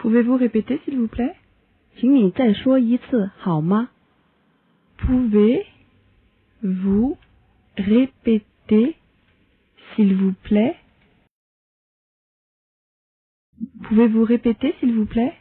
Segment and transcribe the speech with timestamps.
[0.00, 1.36] Pouvez-vous répéter, s'il vous plaît?
[1.96, 3.90] 请你再说一次好吗
[4.98, 5.66] ？Pouvez-vous
[7.76, 8.96] répéter,
[9.94, 10.76] s'il vous plaît?
[13.84, 15.34] Pouvez-vous répéter, s'il vous plaît?